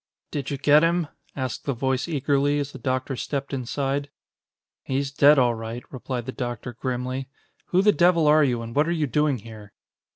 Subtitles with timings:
[0.31, 4.09] "Did you get him?" asked the voice eagerly, as the doctor stepped inside.
[4.81, 7.27] "He's dead all right," replied the doctor grimly.
[7.67, 9.73] "Who the devil are you, and what are you doing here?"